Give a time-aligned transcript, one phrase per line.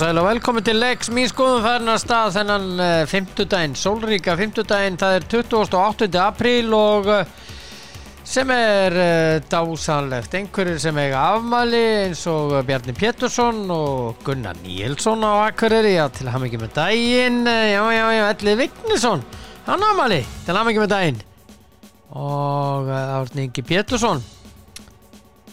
[0.00, 1.10] Sæl og velkomin til Lex.
[1.12, 6.08] Mín skoðum færna stað þennan uh, 50 daginn, sólríka 50 daginn, það er 28.
[6.24, 7.34] apríl og uh,
[8.24, 10.38] sem er uh, dásanlegt.
[10.40, 16.32] Einhverjir sem eiga afmæli eins og Bjarni Pétursson og Gunnar Níelsson á Akureyri, já til
[16.32, 19.28] ham ekki með daginn, já já já, Elli Vignisson,
[19.68, 21.22] hann afmæli, til ham ekki með daginn.
[22.16, 24.24] Og Árni Ingi Pétursson,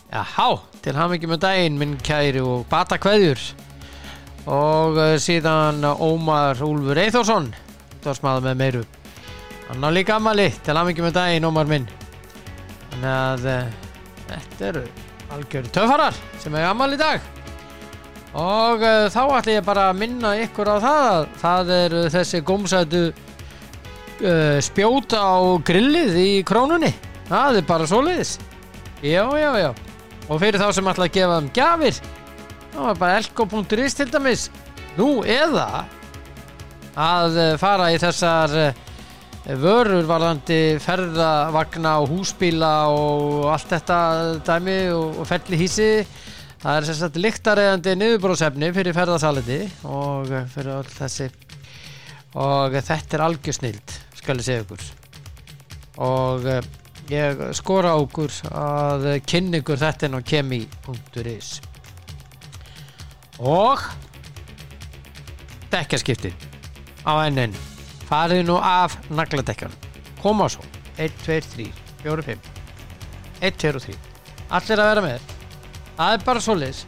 [0.07, 3.49] já há, til ham ekki með daginn, minn kæri og bata kveðjur
[4.47, 7.49] og uh, síðan Ómar Úlfur Eithórsson
[8.03, 8.83] dórsmaður með meiru.
[9.67, 11.87] Hann á líka ammali til aðmengi með daginn Ómar minn.
[12.93, 13.87] Þannig að uh,
[14.29, 14.83] þetta eru
[15.35, 17.25] algjörðu töffarar sem er ammali í dag.
[18.37, 22.43] Og uh, þá ætla ég bara að minna ykkur á það að það eru þessi
[22.47, 26.93] gómsætu uh, spjóta á grillið í krónunni.
[27.27, 28.37] Það er bara svoleiðis.
[29.03, 29.71] Já já já.
[30.27, 31.99] Og fyrir þá sem ætla að gefa þeim gjafir
[32.77, 34.49] það var bara elko.is til dæmis.
[34.97, 35.85] Nú eða
[36.97, 38.79] að eh, fara í þessar eh,
[39.57, 43.99] vörur varðandi ferðavagna og húsbíla og allt þetta
[44.45, 45.91] dæmi og, og felli hísi
[46.61, 51.31] það er sem sagt lyktaræðandi niðurbróðsefni fyrir ferðasaliti og eh, fyrir all þessi.
[52.37, 54.83] Og þetta er algjörsnild skal ég segja ykkur.
[56.05, 56.45] Og
[57.09, 61.55] ég skora okkur að kynna ykkur þetta inn á kemi.is
[63.39, 63.83] og?
[65.71, 66.33] Dekkaskipti
[67.07, 67.55] á NN
[68.07, 69.73] farið nú af nagladekkan
[70.21, 70.63] koma svo.
[70.97, 71.71] 1, 2, 3,
[72.03, 72.39] 4, 5
[73.41, 73.97] 1, 2 og 3
[74.47, 75.33] allir að vera með.
[75.97, 76.83] Það er bara svoleiðis.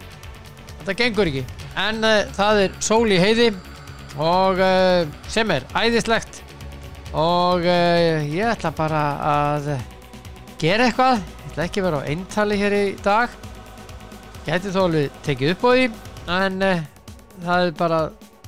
[0.80, 1.44] Þetta gengur ekki.
[1.80, 3.50] En uh, það er sól í heiði
[4.20, 6.42] og uh, sem er æðislegt.
[7.17, 9.71] Og uh, ég ætla bara að
[10.61, 11.23] gera eitthvað.
[11.23, 13.33] Ég ætla ekki að vera á eintali hér í dag.
[14.48, 15.89] Gæti þó alveg tekið upp á því
[16.30, 16.82] en uh,
[17.44, 18.00] það er bara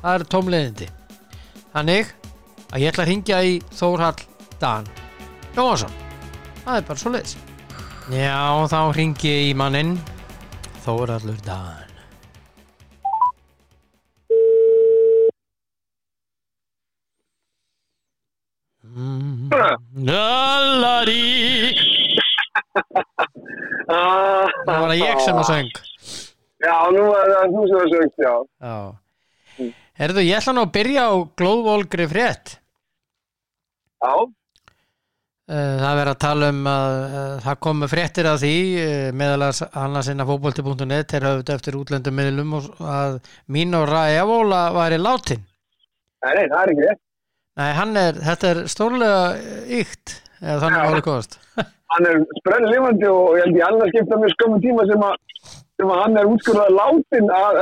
[0.02, 0.88] það er tómleðindi
[1.74, 2.12] þannig
[2.72, 4.26] að ég ætla að ringja í Þórhall
[4.62, 4.90] Dan
[5.56, 5.96] Jóhansson
[6.64, 7.38] það er bara svo leiðis
[8.12, 8.42] já
[8.72, 9.96] þá ringi ég í mannin
[10.82, 11.88] Þórhallur Dan.
[18.92, 19.52] Mm.
[20.08, 21.22] Lallari
[23.92, 25.72] Ah, það var það ég sem að söng
[26.62, 28.34] Já, nú er það þú sem er söngt, já.
[28.62, 29.72] Já.
[30.02, 32.56] Herðu, ég ætla nú að byrja á glóðvolgri frétt.
[34.02, 34.14] Já,
[35.52, 39.08] Eh, Það er verið að tala um að uh, það komu fréttir af því uh,
[39.20, 39.48] meðal
[39.82, 43.18] annars inn að fótbolti.net þeir höfðu eftir útlendum miðlum að
[43.52, 45.42] mín og Ræði Avóla væri látin.
[46.24, 47.02] nei, það er ekki rétt.
[47.60, 49.20] Nei, hann er, þetta er stórlega
[49.82, 51.38] ykt, eða þannig að það komast.
[51.92, 55.18] Hann er sprenn lifandi og ég held ég annars skipta með skömmu tíma sem að,
[55.82, 57.62] sem að hann er útskurðað látin að,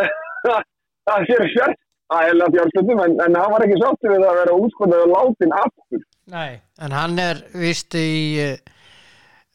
[1.15, 1.85] að sér fjart.
[2.09, 5.99] Það alveg fjárstundum, en, en hann var ekki sáttur við að vera útskurðað látin aftur.
[6.33, 8.09] Nei, en hann er vist í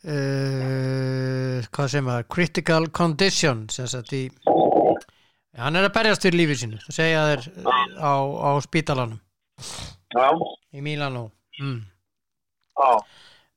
[0.04, 4.26] uh, hvað sem að critical condition sem sagt í
[5.54, 9.20] hann er að berjast fyrir lífið sínu það segja þeir uh, á, á spítalanum
[10.14, 10.28] Já,
[10.74, 11.28] í Mílanó
[11.60, 11.80] mm.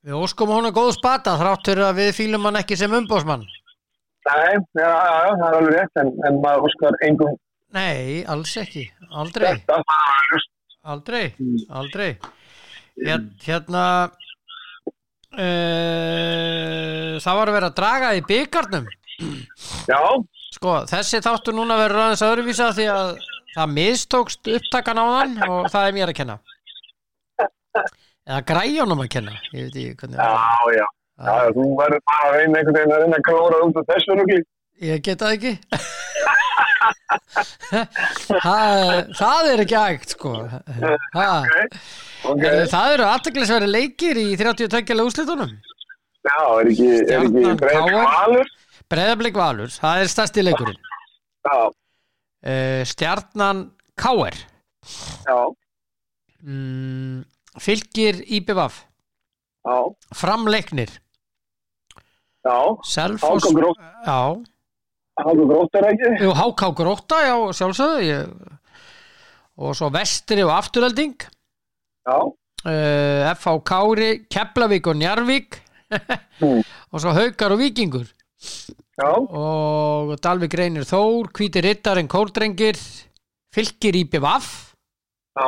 [0.06, 3.46] við óskum hún að góð spata þráttur að við fýlum hann ekki sem umbósmann
[4.28, 7.34] Nei, já, já, já, það er alveg rétt, en, en maður óskar engum
[7.76, 8.86] nei, alls ekki,
[9.24, 9.76] aldrei þetta.
[10.96, 11.26] aldrei,
[11.82, 12.12] aldrei
[12.98, 13.84] Hér, hérna
[15.38, 18.86] uh, það var að vera að draga í byggarnum
[19.88, 20.02] Já,
[20.58, 23.10] Sko, þessi þáttu núna verður aðeins öðruvísa því að
[23.54, 26.38] það mistókst upptakan á þann og það er mér að kenna.
[28.28, 30.30] Eða græjónum að kenna, ég veit ekki hvernig já,
[30.74, 30.94] er.
[31.18, 31.26] Já.
[31.26, 34.18] Já, þú verður bara að reyna einhvern veginn að reyna að klóra út af þessu
[34.20, 34.40] rugli.
[34.88, 35.54] Ég get það ekki.
[38.44, 38.58] ha,
[39.18, 40.34] það er ekki ægt, sko.
[41.16, 41.30] Ha,
[42.28, 45.52] Ok, það eru aðteklisveri leikir í 32 úrslitunum.
[46.28, 46.88] já, er ekki,
[47.18, 47.92] ekki KR.
[48.04, 48.50] valur?
[48.92, 50.80] Breðablík Valur, það er stærsti leikurinn.
[51.48, 51.58] Já,
[52.48, 53.64] Uh, stjarnan
[53.98, 54.36] Káer,
[55.26, 55.38] já,
[56.46, 57.24] mm,
[57.60, 58.76] fylgir IBVF,
[59.66, 59.78] já,
[60.16, 60.92] framleiknir.
[62.48, 62.60] Já.
[62.96, 64.20] Selfoss Háka grótt, Já,
[65.20, 66.12] háka grótt er ekki?
[66.24, 68.34] jú, HK Gróta, já, sjálfsögðu ég,
[69.58, 71.16] og svo Vestri og Afturölding
[72.08, 75.60] Já, uh, FH Kári, Keflavík og Njarvík
[76.44, 76.60] Mm.
[76.92, 78.04] og svo Haukar og Víkingur.
[79.00, 82.76] Já, og Dalvik Reynir Þór Hvíti Rittarinn Kórdrengir
[83.56, 84.50] Fylkir IPVAF
[85.40, 85.48] já,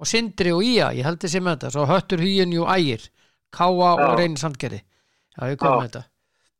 [0.00, 1.70] og Sindri og Ía, ég held þessi með þetta.
[1.76, 3.04] Svo Höttur Hugin Jú Ægir
[3.52, 4.16] Káa og Já.
[4.18, 4.80] Reynir Sandgerði.
[5.36, 6.04] Já, ég kom með þetta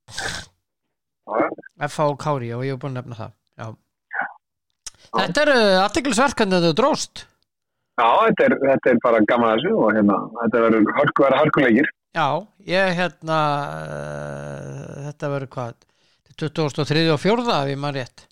[0.06, 1.40] já,
[1.88, 3.68] FH og Kári og ég hef búin að nefna það já.
[5.16, 5.50] Þetta er
[5.84, 7.26] aðtiklisverk hvernig þetta dróst.
[7.96, 11.90] Já, þetta er, þetta er bara gaman að þessu og hérna, þetta verður hörku, hörkuleikir.
[12.16, 12.28] Já,
[12.68, 13.38] ég hérna,
[13.92, 15.86] uh, þetta verður hvað,
[16.42, 18.26] 2003 og 4 ef ég maður rétt.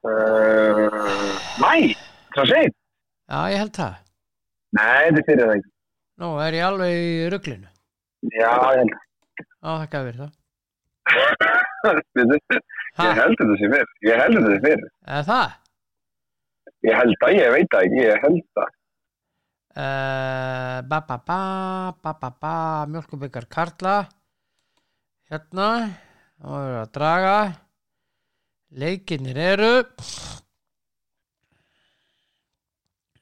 [0.00, 1.72] Uh, Mæ,
[2.36, 2.76] það segir.
[3.30, 3.98] Já, ég held það.
[4.76, 5.70] Nei, þetta er fyrir það ekki.
[6.20, 7.70] Nú er ég alveg í rugglinu.
[8.28, 8.98] Já, ég held
[9.60, 10.32] Já, það gaf verið það.
[13.00, 13.88] Ég held þetta sé fyrir.
[14.04, 14.86] Ég held þetta sé fyrir.
[15.06, 15.48] eða það?
[16.88, 18.76] Ég held að, ég veit það ég held það.
[19.70, 21.40] Uh, ba ba ba
[22.02, 22.54] ba ba ba
[22.90, 24.00] mjölkubikar Karla
[25.30, 25.68] hérna
[26.42, 27.36] við erum að draga
[28.82, 29.70] leikinnir eru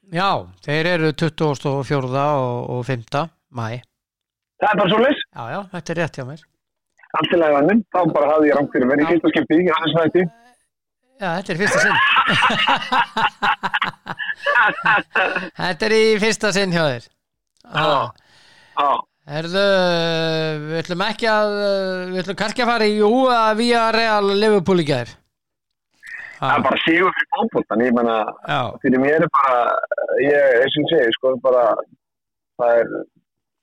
[0.09, 0.31] já,
[0.65, 2.25] þeir eru 24.
[2.41, 3.29] og, og 5.
[3.53, 3.67] mæ
[4.59, 5.19] Það er bara svo leys.
[5.35, 6.41] já, já, þetta er rétt hjá mér
[7.19, 7.79] Allt í lagi vannum.
[7.89, 9.07] Þá bara hafði ég rangt fyrir mér í Já.
[9.09, 9.55] fyrsta skipti.
[9.65, 10.21] Ég hafði svona þetta.
[11.19, 11.97] já, þetta er fyrsta sinn
[15.59, 17.03] þetta er í fyrsta sinn hjá þér
[17.69, 18.07] ah.
[18.79, 18.89] Já.
[19.29, 19.63] Herðu,
[20.69, 21.49] við ætlum ekki að,
[22.13, 22.95] við ætlum kannski að fara í
[23.59, 25.09] við að Real Liverpool í gær.
[26.39, 27.83] Það er bara sigur fyrir fótboltan.
[27.83, 28.15] Ég menna,
[28.47, 29.57] Já, fyrir mér er bara,
[30.23, 31.63] ég, eins og segi, sko, bara,
[32.57, 32.87] það er,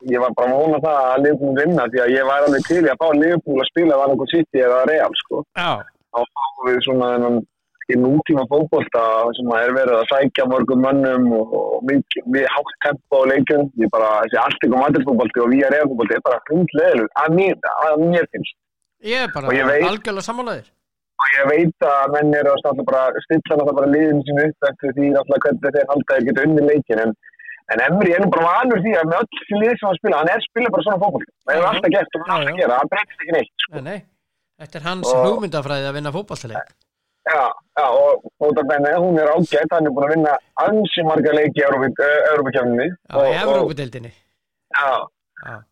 [0.04, 2.82] ég var bara að vona það að Liverpool vinna því að ég var alveg til
[2.82, 5.42] í að fá Liverpool að spila var einhver City eða Real, sko.
[5.56, 7.38] Þá fáum við svona þennan
[7.86, 9.02] í nútíma fótbolta
[9.38, 13.68] sem er verið að sækja mörgum mönnum og, og mikið, við hátt tempo á leikjum.
[13.82, 17.28] Ég bara, þessi alltingu maturfótbolti og við að Real fótbolti er bara hundleðilug að
[17.86, 18.56] að mér finnst.
[19.06, 20.68] ég er bara ég algjörlega sammálaðir.
[21.16, 22.58] og ég veit að menn eru að
[23.24, 27.14] stilla náttúrulega liðin sín upp eftir því náttúrulega hvernig þeir halda
[27.72, 30.30] en, Emri er nú bara vanur því að með öll lið sem hann spila, hann
[30.34, 32.90] er spila bara svona fókból það hefur Já, alltaf gert og hann alltaf gera, það
[32.92, 33.72] breytist ekki neitt sko.
[33.76, 33.98] Nei, nei,
[34.62, 36.70] þetta er hans Og- hugmyndafræði að vinna fótballtileik.
[37.26, 37.42] já,
[37.80, 41.66] já, og Fótarbenni, hún er ágætt hann er búin að vinna ansi marga leiki í
[41.66, 44.12] Európa-kjöfninni Já, í Evrópudeildinni.
[44.76, 44.90] já,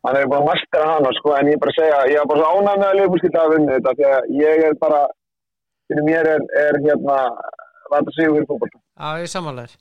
[0.05, 2.58] hann er búin að mastera hana sko, en ég bara segja, ég er bara svo
[2.58, 5.00] ánægð með að Leifbúlskylda að vinna þetta því að ég er bara
[5.88, 7.17] fyrir mér er, er hérna
[7.91, 9.76] var þetta sigur fyrir fókból já ég er sammálaðir.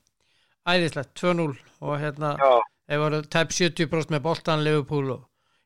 [0.63, 2.33] Æðislegt, 2-0 og hérna,
[2.87, 5.21] þeir voru tæp 70% með boltan Liverpool og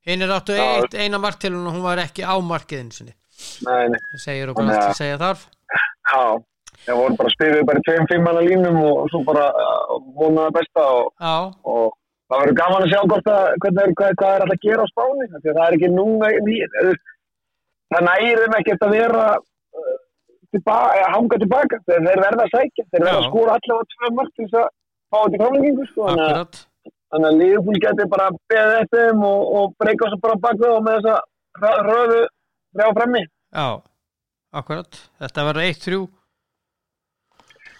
[0.08, 2.92] hinn er áttu eitt, eina marktilun og hún var ekki á markiðin
[3.38, 5.44] Það segir bara allt að segja þarf.
[6.08, 6.22] Já,
[6.88, 10.86] ég voru bara spila bara tveim fimm manna línum og svo bara uh, vonaði besta
[10.96, 11.12] og,
[11.68, 11.92] og
[12.28, 14.92] það verður gaman að sjá hvort að, hvernig er, hvað, hvað er að gera á
[14.94, 16.32] spáni það er ekki núna
[17.94, 19.94] það næri þeim ekkert að vera uh,
[20.56, 24.34] tilbaka, að hanga tilbaka þeir, verða að sækja, þeir verða að skóra allavega tvö mörg
[24.34, 24.72] til þess að
[25.12, 26.60] fá þetta í framlengingu sko, að- akkurat.
[27.14, 30.84] þannig að Liverpool getur bara beðið eftir þeim og, og breyka svo bara baka og
[30.88, 32.22] með þess að röðu
[32.76, 33.24] þrjá frammi
[33.58, 33.68] Já,
[34.60, 35.02] akkurat.
[35.24, 36.00] Þetta verður 1-3.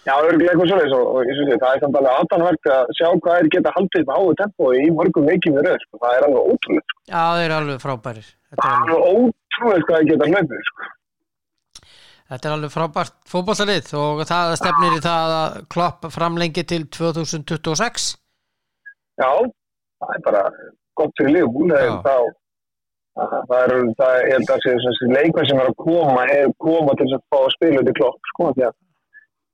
[0.08, 2.92] Já, örgulega eitthvað svoleiðis og, og ég synes ég, það er samt alveg aðtanvægt að
[2.96, 6.00] sjá hvað er geta haldið upp á háu tempo í mörgum í röð, sko.
[6.00, 7.02] það er alveg ótrúlega, sko.
[7.12, 8.30] Já, þeir eru alveg frábærir.
[8.48, 10.88] Þetta það er er alveg, ótrúlega hvað það geta hlaupið, sko.
[12.28, 18.10] Þetta er alveg frábært fótballtalið og það stefnir í það að klopp framlengi til 2026.
[19.18, 19.30] Já,
[20.02, 20.42] það er bara
[20.98, 22.28] gott fyrir liðbúl, það það
[23.18, 27.24] það er, það að sé þessi leikmenn sem er að koma, er koma til að
[27.32, 28.76] fá að spila undir klopp, sko, því að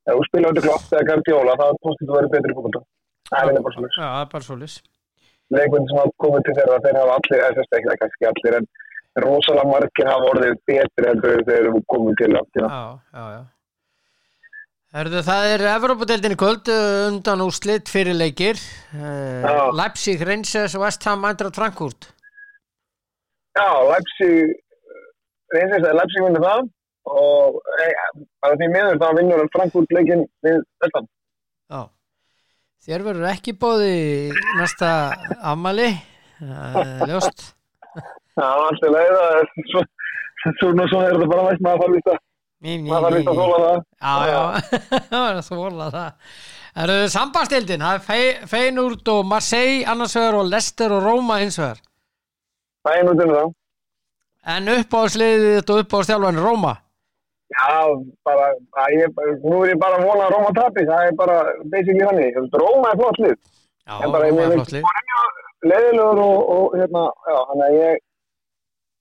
[0.05, 2.83] ef þú spila undir klopp þegar Gardiola, þá tókst þú verið betri í fólkvölda.
[3.31, 4.77] Það er bara það svolis.
[5.55, 8.69] leikmenn sem hafa komið til þeirra þeir hafa allir, eða þess ekki, kannski allir en
[9.23, 12.67] rosalega margir hafa orðið betri en þeir eru komið til aftur.
[12.67, 13.43] Já, já, já.
[14.95, 18.61] Herðu, það er Evropadeildin í kvöld uh, undan úr slitt fyrir leikir.
[18.95, 19.57] Uh, Já.
[19.75, 22.07] Leipzig, Rangers og West Ham Eintracht Frankfurt.
[23.59, 24.55] Já, Leipzig
[25.55, 26.63] reynsins að Leipzig vinnur það
[27.11, 27.59] og
[28.43, 31.11] bara því miður þá vinnur hann Frankfurt leikinn við Vestam.
[31.75, 31.83] Já.
[32.87, 33.95] Þér verður ekki bóði
[34.61, 34.95] næsta
[35.43, 35.91] afmæli.
[36.39, 37.03] Uh,
[38.35, 38.43] ljóst.
[38.43, 39.85] Já, alltaf leið að svo,
[40.61, 42.23] svona svona er þetta bara veist maður að
[42.65, 43.41] Mí, mí, maður þarf mí, víst að mí.
[43.43, 43.81] þóla það.
[44.01, 44.43] Já, já,
[45.15, 46.31] það er svo volað það.
[46.75, 51.59] Það eru sambandstildin, það er Feyenoord og Marseille annars vegar og Leicester og Róma hins
[51.61, 51.83] vegar.
[52.85, 53.53] Það er nú til það.
[54.55, 56.73] En uppáðsliðið þetta og uppáðstjálfan Róma.
[57.55, 57.69] Já,
[58.27, 58.49] bara,
[58.83, 61.37] að ég, nú er ég bara að vona að Róma tapi, það er bara
[61.71, 63.37] basically veist, Róma er flott lið.
[63.85, 64.89] Já, Róma er flott lið.
[65.71, 68.03] leðilegur og, og hérna, já, þannig að ég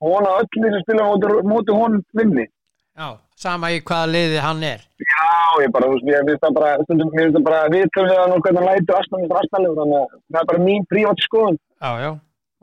[0.04, 1.06] vona öll því sem spila
[1.52, 2.46] móti, honum vinni.
[2.94, 3.08] Já,
[3.44, 4.84] sama í hvaða liði hann er.
[5.02, 5.24] Já,
[5.64, 8.20] ég bara, þú veist, ég finnst það bara, mér finnst það bara við töfum við
[8.22, 11.26] hann og hvernig hann lætur Aslan eftir Aslanlegur, þannig að það er bara mín prívat
[11.26, 11.58] skoðun.
[11.84, 12.10] Já, já.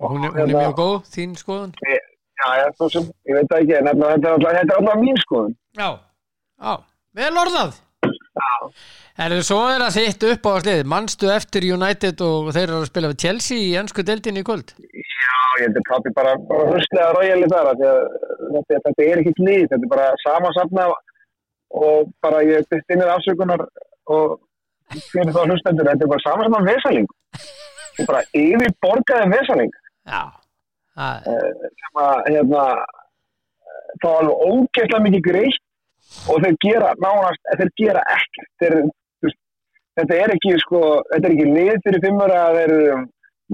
[0.02, 1.76] Og hún er, hún er Hérna- mjög góð, þín skoðun.
[2.42, 5.56] Já, já, þú sem, ég veit það ekki, en þetta þetta er alltaf, mín skoðun.
[5.78, 5.90] Já,
[6.62, 6.74] já,
[7.22, 7.80] vel orðað
[8.32, 8.52] Já.
[9.22, 12.88] Þið svo er að þitt upp á slið Manstu eftir United og þeir eru að
[12.88, 14.72] spila við Chelsea í ennsku deildinni í kvöld
[15.22, 19.66] Já, ég held að pappi bara, bara hustlega ræðileg þar þetta, þetta er ekki lið,
[19.72, 20.88] þetta er bara samansafna
[21.82, 23.66] og bara ég byrst inn í afsökunar
[24.12, 24.40] og
[25.12, 27.10] fyrir þá hlustendur, þetta er bara samansafna vesaling
[28.02, 29.76] og bara yfir borgaði vesaling
[30.10, 30.24] Já
[30.92, 31.28] Það,
[31.80, 32.64] sem að hérna
[34.02, 38.52] þá er alveg ógeðslega mikið greitt og þeir gera nánast, þeir gera ekkert.
[38.62, 38.76] Þeir,
[40.00, 40.82] þetta er ekki sko,
[41.14, 42.76] þetta er ekki lið fyrir fimmur að þeir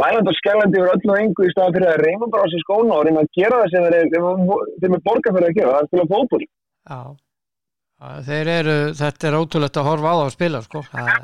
[0.02, 2.64] vælandi og skellandi yfir öllu og engu í staðan fyrir að reyna bara á sér
[2.66, 3.96] skóna og reyna að gera það sem þeir
[4.90, 7.00] eru borgað fyrir að gera, það er spila fótból já.
[7.98, 10.82] Já, Þeir eru, þetta er ótrúlegt að horfa á það að spila sko.
[10.92, 11.22] Það er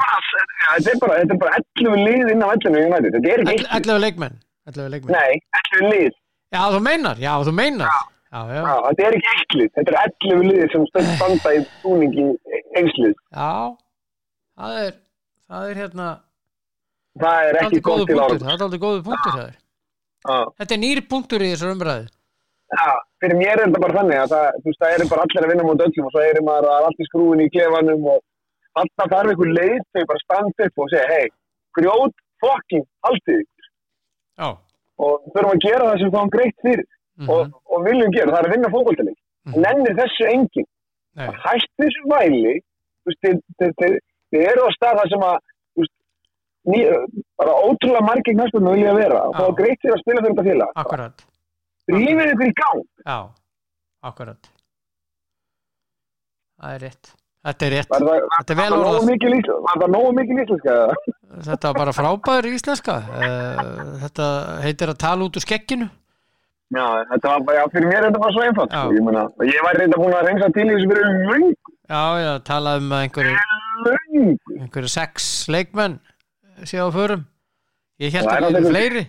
[0.73, 3.53] þetta er bara, þetta er bara 11 lið inn á 11 United, þetta er ekki
[3.59, 4.39] ell- 11 leikmenn
[4.71, 5.13] 11 leikmenn.
[5.13, 5.33] Nei,
[5.77, 6.17] 11 lið.
[6.55, 7.93] Já, þú meinar, já, þú meinar.
[8.33, 9.99] Já, já, Já, þetta er ekki eitt lið, þetta er
[10.33, 12.25] 11 lið sem stönd standa í túningi
[12.81, 13.51] einslið, já
[14.57, 14.93] Það er,
[15.49, 16.07] það er hérna
[17.21, 19.53] það er ekki góðu til ára það er aldrei góðu punktur þér.
[20.23, 20.37] Já.
[20.57, 22.05] Þetta er nýr punktur í þessar umræðu
[22.73, 22.89] Já,
[23.21, 25.65] fyrir mér er þetta bara þannig að það, veist, það eru bara allir að vinna
[25.67, 28.19] mútið öllum og svo eru maður í skrúin í klefanum og
[28.81, 31.27] alltaf þarf einhver leið þau bara standa upp og segja, hei,
[31.77, 32.85] grjót, fokking.
[34.39, 34.49] Já
[35.03, 37.29] og þurfum að gera það sem fáum greitt fyrir Mhm.
[37.29, 39.13] og, og viljum gera, það er að vinna fókvöldinni
[39.45, 39.61] Mhm.
[39.61, 40.65] nennir þessu enginn
[41.15, 42.53] Nei, hætti þessu væli
[43.21, 45.37] þið eru á stað það sem að
[46.63, 50.45] bara ótrúlega margir knæstum vilja vera og það er greitt fyrir að spila fyrir þetta
[50.49, 50.69] félag.
[50.83, 51.25] Akkurat.
[51.91, 52.85] Rífið ykkur í gang.
[53.07, 53.17] Já,
[54.11, 54.51] akkurat.
[56.63, 57.11] Það er rétt.
[57.43, 57.89] Þetta er rétt.
[57.91, 61.01] Var það, Þetta er var það nógu mikil íslenska var?
[61.49, 62.95] Þetta var bara frábær íslenska.
[63.19, 63.59] Eh,
[64.05, 64.27] Þetta
[64.63, 65.89] heitir að tala út úr skegginu.
[66.73, 69.59] Já, þetta var bara, já, fyrir mér þetta bara svo einfalt sko, ég, meina, ég
[69.61, 71.51] var reynda búin að reynsa til í þessu fyrir lung,
[71.91, 73.35] Já, já, tala um einhverju,
[74.55, 75.99] einhverju sex leikmenn
[76.69, 77.21] sé á förum.
[77.99, 79.03] Ég held að það náttúrulega- er fleiri.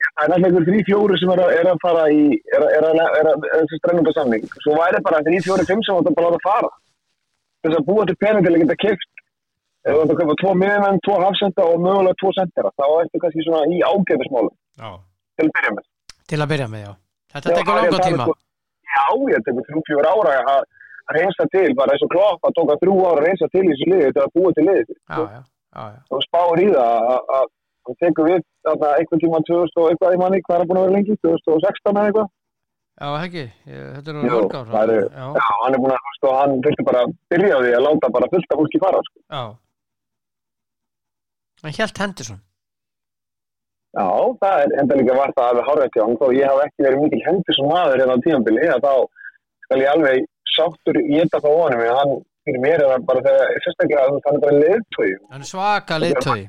[0.00, 2.20] Það er alltaf ykkur þrý fjóri sem er að, er að fara í
[2.54, 5.82] er, að- er, að- er, að- þessi strennum samning svo væri bara þrý fjóri fimm
[5.84, 6.70] sem þetta bara að fara.
[7.62, 9.08] Þess að búa til pening til að geta kipt
[9.84, 13.16] ef þú ætti að köpa tvo miðmenn, tvo hafsenda og mögulega tvo sendera, þá ertu
[13.20, 14.54] kannski svona í ágæðismálum
[15.36, 15.84] til að byrja með.
[16.28, 16.92] Til að byrja með, já.
[17.32, 18.24] Þetta tekur langa tíma.
[18.24, 18.40] sko-
[18.90, 19.04] Já,
[19.34, 20.62] ég tekur þrjú fjóri ára að
[21.10, 23.70] að reynsa til, bara eins og klopp að tóka þrjú ára að reynsa til í
[23.72, 24.94] þessu liði til að búa til liði
[26.10, 27.46] og spáir í það að- að
[27.86, 30.84] hann tekur við þarna einhvern tíma 2000 og eitthvað í manni, hvað er búin að
[30.86, 32.28] vera lengi 2016 eða eitthvað.
[33.00, 34.20] Já, ekki, ég, þetta er nú
[34.74, 35.10] það eru-
[35.40, 38.12] Já, hann er búin að, sko, hann þurfti bara að byrja á því að láta
[38.16, 39.18] bara fullt af fólki fara, sko.
[39.30, 39.42] já.
[41.62, 42.40] Hann hélt Henderson.
[43.96, 44.06] Já,
[44.40, 47.00] það er enda líka vart að alveg hárvægt hjá hann, þó ég haf ekki verið
[47.04, 48.92] mikil hendur sem maður en á tímabili, að þá
[49.64, 52.12] skal ég alveg sáttur geta það honum, en hann,
[52.50, 55.14] fyrir mér er það bara þegar, sérstaklega, veist, hann er bara leiðtögi.
[55.30, 56.40] Hann er svaka leittói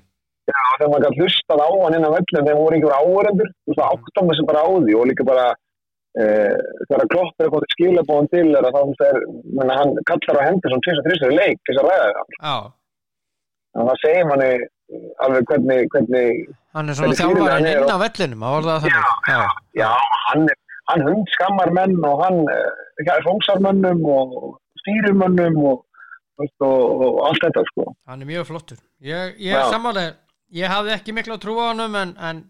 [0.49, 3.75] Já, þegar maður gæti hlustað á hann inn á vellum, þegar voru einhver áhörendur, þú
[3.75, 5.47] veist, áttam þessi bara á því og líka bara,
[6.17, 6.25] e,
[6.89, 9.19] þegar klopp er eitthvað skilabóðan til, er að þá, er,
[9.61, 12.31] menna, hann kallar á hendur sem tvis og þrjustur í leik, þess að ræða það.
[12.41, 12.55] Já,
[13.71, 14.49] Þannig að segir manni
[15.23, 16.41] alveg hvernig, hvernig
[16.75, 18.97] hann er svona þjálfarinn hann inn og- á vellinum þannig
[19.31, 19.39] Já,
[19.79, 19.89] Já,
[20.27, 20.47] hann,
[20.91, 24.35] hann hundskammar menn og hann uh, fóngsar mönnum og
[24.81, 25.85] stýrir mönnum og,
[26.65, 27.85] og, og allt þetta sko.
[28.07, 29.65] hann er mjög flottur Ég, ég Já.
[29.73, 30.15] samanlega
[30.51, 32.41] Ég hafði ekki mikla trú á honum en, en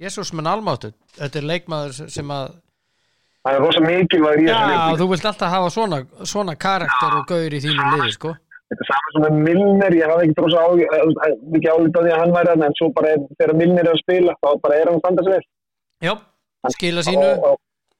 [0.00, 2.54] Jésús menn almáttu Þetta er leikmaður sem að
[3.44, 4.98] Hann er rosa mikilvægur í þessu Já, leik.
[5.02, 8.32] þú vilt alltaf hafa svona, svona karakter og gaur í þínu liði sko
[8.72, 12.02] Þetta er saman sem með Milner, ég hafði ekki rosa á, eh, mikið álítið á
[12.06, 14.48] því að hann væri hann, en svo bara er, þegar Milner er að spila, þá
[14.64, 15.44] bara er hann að standa sig vel.
[16.08, 16.14] Já,
[16.74, 17.58] skila sínu Og, og,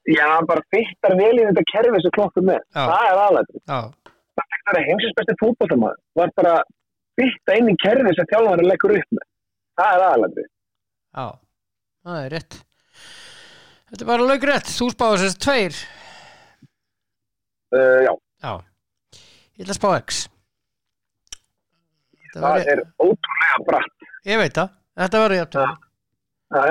[0.08, 2.64] já, hann bara fyttar vel í þetta kerfi sem klokkar með.
[2.72, 2.80] Já.
[2.80, 3.60] Það er aðlættur.
[3.60, 3.78] Já,
[4.38, 5.98] Það er heimsins besti fútballtamaður.
[6.18, 6.54] Var bara
[7.20, 9.26] fytta inn í kerfi sem þjálfarinn leggur upp með.
[9.78, 10.46] Það er aðlættur.
[11.14, 11.26] já,
[12.08, 12.56] það er rétt.
[13.90, 15.76] Þetta er bara laugrétt Þú spáður þess tveir.
[17.74, 18.12] Uh, já,
[18.44, 18.52] Já,
[19.58, 20.20] ég ætla að spá X.
[22.24, 24.06] Þetta var það er ótrúlega bratt.
[24.26, 24.70] Ég veit það,
[25.02, 25.74] þetta var jættefli
[26.54, 26.70] Það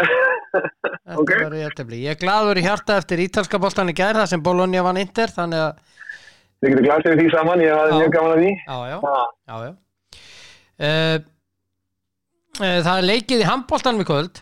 [0.54, 1.32] Þetta Ok.
[1.44, 4.84] var jættefli Ég er glaður í hjarta eftir ítalska boltan í gær þar sem Bologna
[4.86, 5.93] vann Inter þannig að,
[6.64, 8.52] Þið getur glasið því saman, ég hafði mjög gaman að því.
[8.64, 8.98] já, já,
[9.52, 9.72] Já, já.
[10.74, 11.18] Uh,
[12.64, 14.40] uh, Það er leikið í handboltanum í kvöld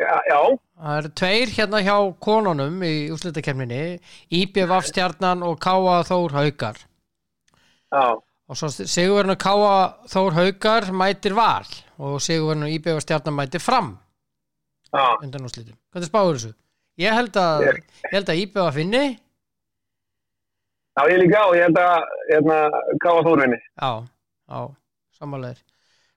[0.00, 0.40] já, já,
[0.80, 1.94] Það eru tveir hérna hjá
[2.26, 3.80] konunum í úrslitakefninni
[4.40, 9.78] IBVF stjarnan og Káa Þór Haukar já, og svo Sigurverðinu Káa
[10.10, 11.68] Þór Haukar mætir val
[12.02, 13.94] og Sigurverðinu IBVF stjarnan mætir fram
[14.90, 15.06] já.
[15.22, 15.78] undan úrslitum.
[15.94, 16.54] Hvernig spáður þessu?
[17.00, 19.04] Ég held að, ég held að finni
[20.98, 22.56] Já, ég líka og ég held að hérna,
[23.02, 23.58] Káa Þórvinni.
[23.78, 23.90] Já,
[24.50, 24.60] já,
[25.16, 25.60] samanlegar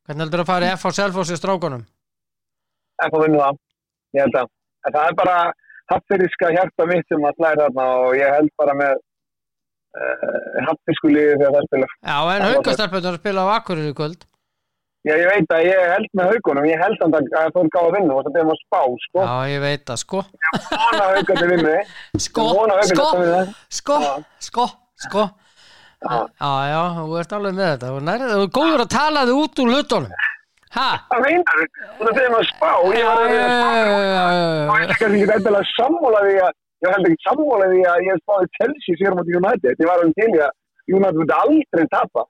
[0.04, 1.86] Hvernig heldur að fara í F á Selfossi strákunum?
[3.06, 3.60] F að vinna það,
[4.18, 4.50] ég held að.
[4.84, 5.38] En það er bara
[5.94, 11.38] hafðfyrirska hjarta mitt sem að slæra þarna og ég held bara með uh, hafðfyrsku liði
[11.38, 11.90] þegar það spila.
[12.02, 14.28] Já, en haukastarpöndar spila á Akkurir í kvöld
[15.04, 17.96] Já, ég veit að ég held með haugunum, ég held að það fór gáða að
[17.98, 19.24] vinna og það er maður spá, sko.
[19.28, 20.22] Já, ég veit það, sko
[20.72, 21.74] Vona haugur til vinni.
[22.26, 22.46] Sko,
[22.88, 23.08] sko,
[23.80, 23.98] sko,
[24.48, 24.68] sko,
[25.08, 25.26] sko
[26.04, 26.16] Já.
[26.44, 29.70] Já, þú ert alveg með þetta nærið- þú er góður að tala þig út úr
[29.74, 30.16] hlutunum
[30.74, 30.88] Ha?
[31.12, 34.88] Það meinar þú, það er maður spá, ég Já, að já, já, já, Og ég
[34.90, 38.98] kannski ekki endilega sammála því að, ég held ekki sammála því að ég spáði Chelsea
[39.04, 39.76] sér mot United.
[39.84, 40.54] Ég var alveg til í að
[40.98, 42.24] United myndi aldrei tapa.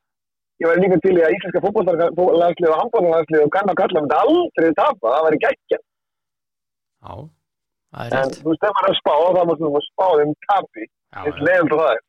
[0.64, 4.70] Ég var líka til í að íslenska fótballtarlagslið og handbóltarlagslið og kanna kalla myndi aldrei
[4.78, 5.08] tapa.
[5.12, 5.80] Það væri geggja.
[7.04, 7.14] já
[7.94, 10.32] Það er En rétt þú ef maður er að spá, þá mást þú spá þeim
[10.48, 10.84] tapi.
[11.20, 11.44] Eins já.
[11.50, 12.00] leiðum það er.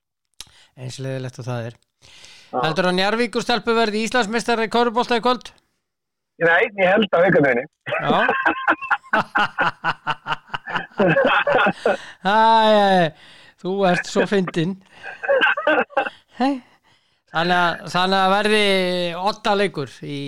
[0.85, 1.75] Eins leðilegt og það er.
[2.55, 5.47] Heldur að Njarvíkur stelpu verði Íslandsmeistari í Körbólta í kvöld?
[6.45, 7.67] Nei, ég held að veikandöginni.
[7.91, 8.19] Já
[12.25, 13.11] Æ,
[13.63, 14.79] þú ert svo fyndinn
[16.39, 16.74] Hey.
[17.35, 18.67] Þannig að, þannig að verði
[19.31, 20.19] åtta leikur í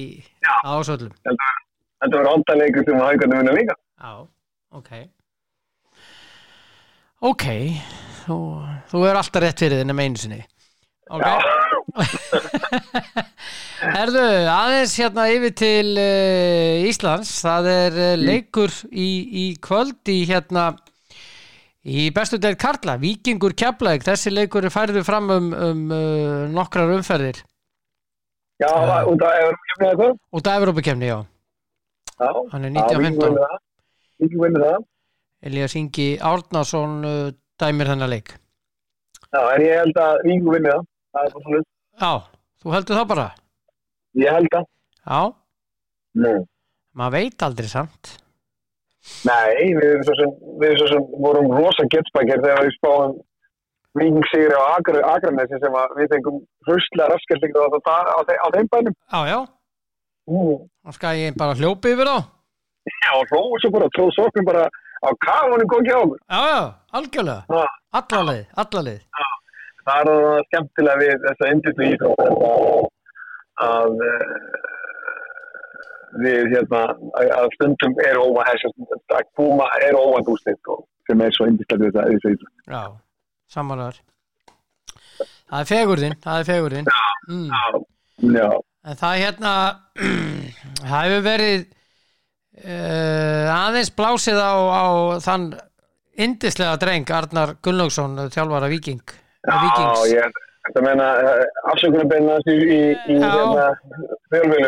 [0.66, 3.76] ásöldum Þetta var ónda leikur sem að haugandi vinna líka.
[4.02, 4.12] Já,
[4.76, 4.90] ok.
[7.30, 7.46] Ok
[8.26, 8.36] þú,
[8.90, 10.40] þú er alltaf rétt fyrir þinn með einu sinni.
[11.06, 11.26] Ok.
[13.96, 17.30] Herðu, aðeins hérna yfir til uh, Íslands.
[17.44, 20.72] Það er uh, leikur í, í kvöld í hérna
[21.86, 27.38] í bestu del Karla, Víkingur Keflæk, þessi leikur færðu fram um, um uh, nokkrar umferðir
[28.58, 30.18] Já, það- út af Evrópakefni eða hvað?
[30.40, 31.18] út af Evrópakefni, já
[32.16, 32.30] Já.
[32.32, 33.56] 1915 vinnur það.
[34.22, 34.84] Víkingur vinnur það.
[35.46, 38.32] Elías Ingi Árnason uh, dæmir þennan leik
[39.34, 40.86] Já, en ég held að Víkingur vinnur það.
[41.16, 41.60] Það er svona.
[42.00, 42.12] Já,
[42.64, 43.26] þú heldur það bara
[44.16, 44.64] Ég held að.
[45.06, 45.20] Já,
[46.24, 46.32] Nú.
[46.96, 48.14] maður veit aldrei samt
[49.26, 53.16] Nei, við erum svo sem, vorum rosa getspækir þegar við spáum
[53.96, 58.68] vikingsýri á Akra, Akranesi sem við fengum hraustlega raskelslingu á, á, á, þe- á þeim
[58.74, 58.94] bænum.
[59.12, 59.38] Já, já,
[60.86, 62.18] þá skal ég bara hljópi yfir þá
[62.86, 63.26] Já, og
[63.62, 64.66] svo bara, tróð soknum bara
[65.02, 66.18] á kafunum góð hjá okkur.
[66.30, 66.60] Já, já,
[66.92, 67.66] algjörlega, Já.
[67.98, 69.00] alla leið, alla leið
[69.86, 72.20] Það er það skemmtilega við þessa indislu íþrótt
[73.66, 73.92] að
[76.22, 76.82] við hérna
[77.36, 81.86] að stundum er óvænt þess að koma er óvænt úrslit og sem er svo indislega
[81.86, 82.54] við þessu íþrótt.
[82.66, 82.82] Já,
[83.52, 84.02] samanlegar
[85.46, 86.88] Það er fegurðin, það er fegurðin
[87.30, 88.32] mm.
[88.34, 88.48] Já,
[88.86, 89.52] En það hérna
[90.90, 91.60] það hefur verið
[92.64, 94.86] uh, aðeins blásið á, á
[95.22, 95.46] þann
[96.16, 99.04] indislega dreng Arnar Gunnlaugsson, þjálfara Víking
[99.46, 99.54] já,
[100.10, 101.06] ég þetta meina
[101.70, 102.80] afsökunarbeina í, í,
[103.14, 103.28] í Já.
[103.30, 103.68] hérna.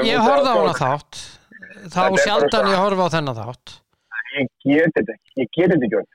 [0.06, 1.22] Ég horfði á hana þátt
[1.87, 3.75] þá sjaldan svo- ég horfi á þennan þátt.
[4.38, 6.07] Ég get þetta ekki, ég get þetta ekki.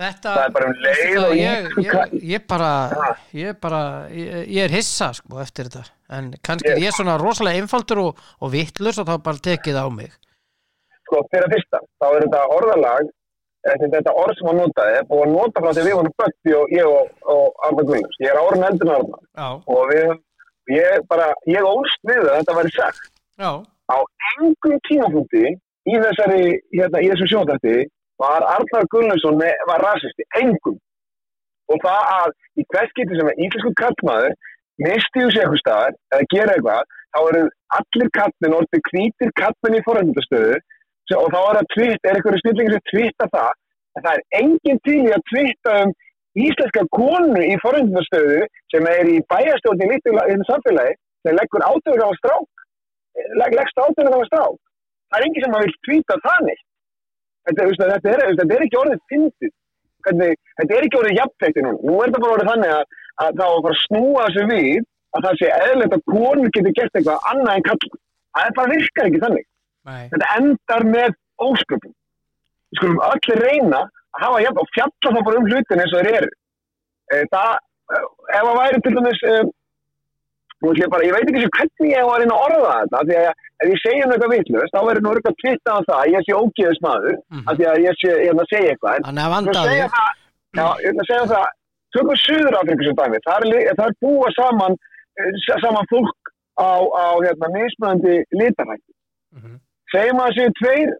[0.00, 2.70] Þetta, Það er bara um leið það, ég- ég, ég, bara
[3.36, 7.98] ég bara, ég, er hissa sko eftir þetta, en kannski Ég- er svona rosalega einfaldur
[8.06, 10.10] og, og vittlus og þá bara tekið á mig.
[11.04, 13.10] Sko, fyrir að fyrsta, þá er þetta orðalag
[13.60, 16.70] Þetta, orð sem hann notaði er búið að nota frá því við vorum bötti og
[16.72, 18.14] ég og, og Arna Gunnars.
[18.24, 20.14] Ég er árun eldur en Arna Já, og við,
[20.72, 23.10] ég bara, ég ólst við að þetta væri sagt.
[23.36, 23.50] já,
[23.90, 23.98] Á
[24.36, 25.46] engum tímapunkti
[25.90, 26.44] í þessari,
[26.76, 27.76] hérna, í þessum sjóndætti
[28.20, 30.76] var Arnar Gunnarsson var rasisti, engum.
[31.70, 34.34] Og það að í hvers getur sem er íslensku kallmaður
[34.84, 37.42] misti úr sig eitthvað staðar eða gera eitthvað, þá eru
[37.78, 40.60] allir kallin orðið hvítir kallin í forrændastöðu
[41.18, 43.50] og þá er það tvitt, er eitthvað snillingur sem tvitta það,
[43.96, 45.94] en það er engin til í að tvitta um
[46.38, 50.94] íslenska konu í forrændastöðu sem er í bæjastjórn í litlu samfélagi
[51.26, 52.59] sem leggur átöður á strák
[53.40, 54.58] leggst átöður á strák.
[55.10, 56.66] Það er engin sem að vil tvíta það neitt
[57.48, 59.52] þetta, þetta, er, þetta er ekki orðið fyndið.
[60.00, 61.80] Þetta er ekki orðið jafnfætti núna.
[61.84, 64.44] Nú er þetta bara orðið þannig að, að það á að fara að snúa þessu
[64.50, 68.74] við að það sé eðlert að konur getur gert eitthvað annað en kall það bara
[68.74, 69.46] virkar ekki þannig.
[69.90, 71.94] Nei, þetta endar með ósköpum.
[72.70, 76.04] Við skulum allir reyna að hafa jafn og fjalla það bara um hlutin eins og
[76.04, 76.30] þeir eru.
[77.10, 77.56] Eh, það,
[77.96, 78.04] eh,
[78.36, 80.49] ef það væri til dæmis eh, nú ætlum ég
[80.92, 83.30] bara, ég veit ekki sem hvernig ég var að reyna að orða þetta því að
[83.60, 86.32] ef ég segja eitthvað vitlust þá verður nú eitthvað tvitt á það að ég sé
[86.40, 87.44] ógeðis maður Mhm.
[87.48, 90.10] af því að ég sé, ég er að segja eitthvað en að að segja það,
[90.60, 91.46] já, ég ætla að segja það,
[91.96, 94.72] tökum Suður Afriku sem dæmi, það er, það er búa saman,
[95.18, 95.32] eh,
[95.64, 96.20] saman fólk
[96.60, 96.70] á,
[97.02, 98.92] á hérna, mismunandi litarætti.
[99.36, 99.54] Mhm.
[99.94, 100.90] Segjum að séu tveir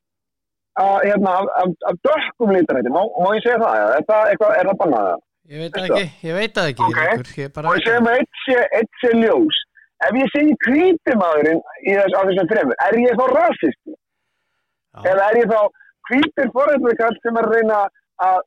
[0.80, 4.52] að, hérna, af, af, af dökkum litarætti, má, má ég segja það, er það, eitthvað,
[4.60, 5.18] er það bannað það?
[5.50, 6.98] Ég veit það ekki, ég veit það ekki Ok.
[7.04, 8.58] Eiríkur, ég og veit segjum að eitt sé,
[9.02, 9.56] sé ljós.
[10.06, 13.96] Ef ég segi hvítimaðurinn í þess, á þessum þremur, er ég þá rasisti?
[14.90, 15.00] Já.
[15.12, 15.60] eða er ég þá
[16.10, 17.90] hvítir forræðarkall sem er að reyna að
[18.26, 18.38] að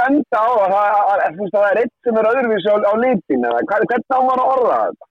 [0.00, 2.94] benda á að það, að, að, að, að er eitt sem er öðruvísi á, á
[3.04, 5.08] litin eða hvað- hvernig á maður að orða þetta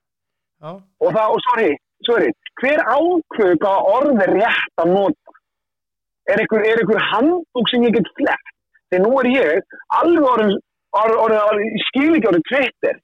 [0.60, 0.70] Já.
[1.04, 1.70] og það, og sorry,
[2.08, 5.36] sorry hver ákveðu hvaða orð er rétt að nota?
[6.30, 8.50] Er er einhver handbúk sem ég get flett
[8.90, 10.58] þegar nú er ég alveg orðin,
[10.96, 13.00] orðin, orðin ég skil ekki orðin Twitter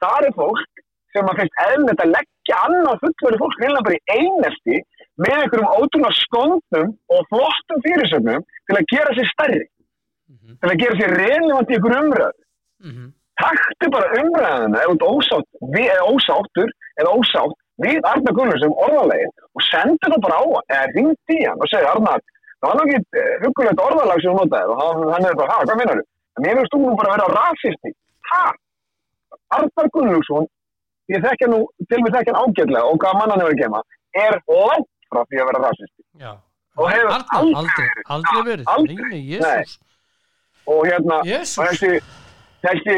[0.00, 0.82] það er fólk
[1.16, 4.80] sem að finnst eðlilegt að leggja annað fullverði fólk reyna bara í einesti
[5.24, 9.64] með einhverjum ótrúlega skondum og flottum fyrirsögnum til að gera sér stærri
[10.26, 10.56] Mhm.
[10.60, 12.32] til að gera sér relevant í einhverjum umræð
[12.84, 13.04] Mhm.
[13.40, 15.48] taktu bara umræðina ef þú ert ósátt,
[15.92, 16.68] eða ósáttur
[17.00, 17.54] eða ósátt
[17.84, 21.68] við Arnar Gunnlaugsson orðalegin og sendu það bara á hann eða ringt í hann og
[21.72, 22.20] segja Arnar
[22.60, 26.06] það var náttúrulega hugulegt orðalag sem þú notaði og hann, er bara, hvað minnar þú?
[26.36, 27.92] En mér finnst þú nú bara að vera rasisti
[28.32, 28.44] ha?
[29.56, 30.48] Arnar Gunnlaugsson
[31.12, 33.82] ég þekkja nú, til mig þekkja hann ágætlega og hvað mann hann hefur gema
[34.16, 36.02] er langt frá því að vera rasisti.
[36.76, 38.06] Og hefur aldrei aldrei, verið.
[38.16, 38.96] aldrei verið Aldrei.
[39.06, 39.76] Nei, Jésús
[40.66, 41.90] og hérna þessi,
[42.64, 42.96] þessi,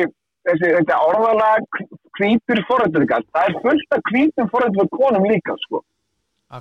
[0.48, 1.80] þessi, þetta orðalag
[2.18, 5.82] hvítur forrætturkall, það er fullt af hvítum forrættur konum líka sko.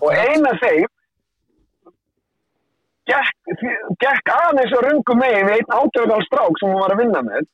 [0.02, 0.90] og eina þeim
[3.12, 3.64] gekk,
[4.04, 7.48] gekk aðeins og rungum megin við einn átjöfðal strák sem hún var að vinna með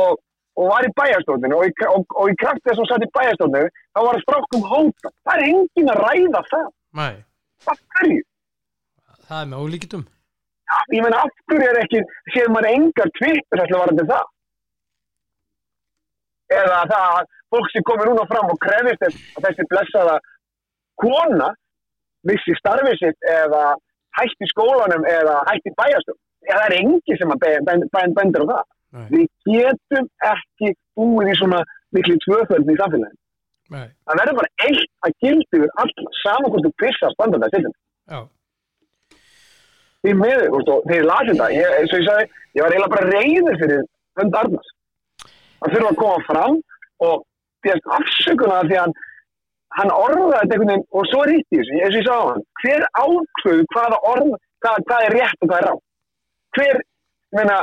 [0.00, 0.20] og,
[0.60, 3.72] og var í bæjarstofninu og, og, og í kraft þess að hún satt í bæjarstofninu
[3.72, 6.70] þá var að strákum hóta það er engin að ræða það.
[7.00, 7.14] Nei,
[7.72, 8.24] af hverju?
[9.28, 10.04] það er með ólíkitum
[10.92, 12.02] ég meina af hverju er ekki
[12.34, 14.30] séð maður engar tvittur ætla varandi það?
[16.54, 20.16] Eða það að fólk sem komir núna fram og krefist að þessi blessaða
[21.00, 21.50] kona
[22.28, 23.64] vissi starfið sitt eða
[24.18, 28.46] hætti skólanum eða hætti bæjastum það er engi sem að ben- ben- ben- bendur á
[28.52, 28.64] það.
[28.94, 31.60] Nei, við getum ekki búið í svona
[31.94, 33.18] miklu tvöföldni í samfélaginu.
[33.74, 37.64] Nei, það verður bara eitt að gildi við alla saman hvort þú pissar standarda til
[37.64, 38.20] já.
[40.04, 40.12] Því
[40.52, 42.24] og þegar ég lasi þetta, ég, eins og ég sagði,
[42.54, 43.84] ég var eiginlega bara reyður fyrir
[44.20, 44.70] hönd Arnars.
[45.62, 46.58] Hann þurfa að koma fram
[47.08, 47.24] og
[47.64, 48.92] þérst afsökuna því að
[49.78, 52.14] hann, orðaði þetta einhvern veginn og svo er ítt í þessu, eins og ég sagði
[52.14, 54.32] á hann, hver ákveðu hvaða orð,
[54.64, 55.84] hvað, hvað er rétt og hvað er rátt?
[56.54, 56.80] Hver,
[57.34, 57.58] ég meina,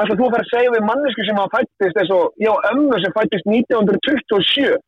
[0.00, 3.02] alltaf þú fær að segja við mannesku sem hann fættist eins og ég og ömmu
[3.02, 4.80] sem fættist 1927,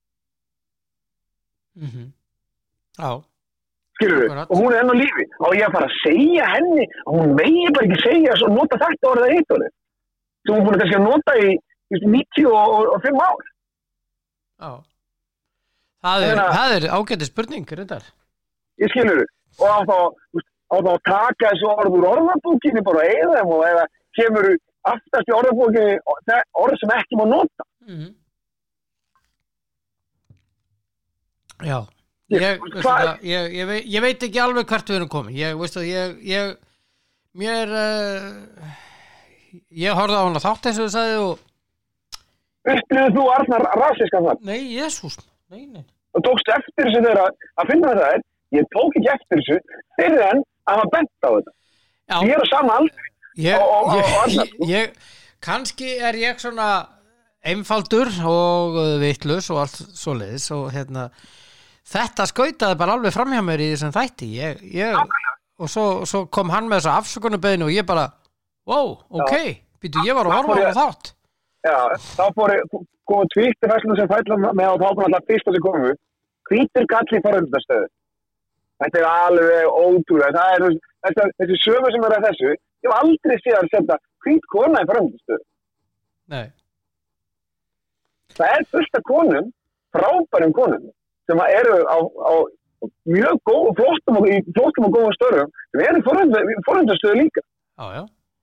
[1.81, 2.11] mhm.
[3.01, 3.11] Já,
[3.97, 5.25] skilur við, og hún er enn á lífi.
[5.49, 9.09] Og ég fara að segja henni að hún megi bara ekki segja svo nota þetta
[9.15, 9.73] orðið eitt orðið
[10.43, 12.07] sem hún búin að kannski að nota í þú veist,
[12.45, 13.47] 95 ár.
[14.61, 14.73] Já
[16.03, 18.05] Það er, að- það er ágæti spurning, reyndar.
[18.83, 19.23] Ég skilur
[19.61, 19.97] og á þá,
[20.35, 23.85] veist, á þá að taka þessu orð úr orðabókinni bara eða þeim og eða
[24.19, 24.49] kemur
[24.93, 25.99] aftast í orðabókinni
[26.65, 27.67] orð sem ekki má nota.
[27.87, 28.11] Mhm.
[31.62, 31.79] Já.
[32.33, 35.83] Ég- það, ég, ég, veit, ég veit ekki alveg hvert við erum komið ég, veistu,
[35.85, 36.55] ég, ég
[37.37, 38.71] mér uh,
[39.69, 41.35] ég horfði á hana þátt eins og þú sagði og
[43.12, 44.41] þú Arnar rasískan þar?
[44.49, 45.29] Nei, jésús, nei
[46.14, 48.22] og tókst eftir þessu þegar að- finna þetta er
[48.59, 49.59] ég tók ekki eftir þessu
[49.98, 51.53] fyrir en að hafa bent á þetta.
[52.12, 52.79] Já, ég er á sama
[53.38, 54.96] ég, og- og- og ég, annað, ég, ég
[55.40, 56.68] kannski er ég svona
[57.44, 61.09] einfaldur og vitlaus og allt svoleiðis og hérna
[61.92, 64.29] þetta skautaði bara alveg framhjá mér í þessum þætti.
[64.38, 64.94] Ég, ég,
[65.59, 68.12] og svo, svo kom hann með þessa afsökunarbeðinu og ég bara
[68.66, 69.35] wow, ok,
[69.83, 71.12] býtu ég var að horfa á ég- þátt.
[71.66, 71.77] Já,
[72.18, 72.55] þá fór
[73.11, 75.93] komu tvítir fæslu sem fælla með á kom alltaf fyrsta sem komu
[76.51, 77.88] hvítir galli í foröldastöðu
[78.83, 80.47] þetta er alveg ótrúlega.
[80.57, 80.65] Er
[81.07, 84.83] þessi, þessi sömu sem er að þessu ég hef aldrei séð að setja hvít kona
[84.83, 85.45] í foröldastöðu
[86.33, 86.49] nei,
[88.38, 89.53] það er af konum
[89.93, 90.91] frábærum konum
[91.31, 92.35] sem eru á, á
[93.07, 97.45] mjög góð, flottum og, í flottum og góðum störum sem eru í foröldastöðu líka.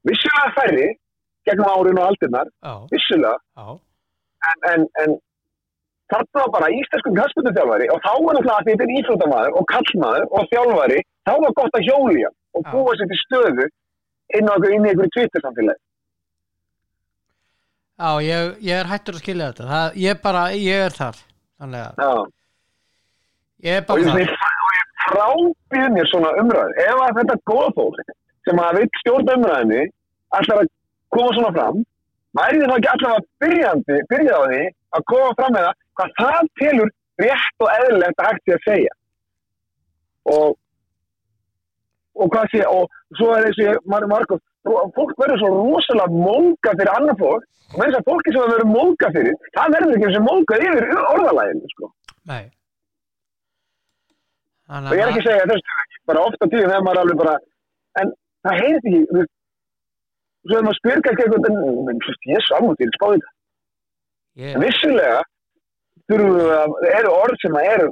[0.07, 0.87] Vissulega færri
[1.47, 2.51] gegnum árin og aldirnar.
[2.93, 3.35] Vissulega
[4.47, 5.15] en, en, en
[6.13, 10.49] þarna bara íslenskum kastbunduþjálfari og þá var náttúrulega að þetta er íþróttamaður og kallmaður og
[10.53, 13.67] þjálfari, þá var gott að hjólja og búa sér til stöðu
[14.39, 15.81] inn, á, einhverju Twitter samfélagi.
[17.99, 19.65] Já, ég, ég er hættur að skilja þetta.
[19.69, 21.17] Það, ég bara, ég er þar.
[21.59, 22.21] Þannig að
[23.67, 24.59] ég er Og bara ég, þar.
[24.63, 26.75] og ég frábýð mér svona umræð.
[26.85, 28.13] Ef að þetta góða fólk
[28.47, 29.81] sem að vil stjórna umræðinni
[30.39, 30.71] ætlar að
[31.11, 31.81] koma svona fram,
[32.37, 34.63] væri þið þá ekki allavega byrjandi, byrjað á því
[34.97, 36.91] að koma fram með það hvað það telur
[37.23, 38.93] rétt og eðlilegt að hægt því að segja.
[40.35, 40.57] Og
[42.19, 46.73] og hvað sé, og svo er þessi Mar Markov, og fólk verður svo rosalega móka
[46.75, 50.19] fyrir annar fólk og með þess að fólki sem verður móka fyrir það verður ekki
[50.19, 51.91] og móka yfir orðalæginu sko.
[52.29, 52.41] Nei
[54.69, 57.35] og Þannig ég er ekki að segja þessu bara ofta tíðum þegar maður alveg bara
[58.01, 58.11] en
[58.45, 59.23] það heyrist ekki
[60.47, 61.15] er maður að spyrka
[62.29, 63.35] ég er samútið, spáði þetta
[64.43, 65.19] ég, en vissulega
[66.09, 67.89] þurfum við að, það eru orð sem að eru